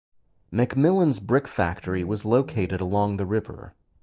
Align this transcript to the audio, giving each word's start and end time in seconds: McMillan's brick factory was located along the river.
McMillan's 0.51 1.19
brick 1.19 1.47
factory 1.47 2.03
was 2.03 2.25
located 2.25 2.81
along 2.81 3.17
the 3.17 3.25
river. 3.27 3.75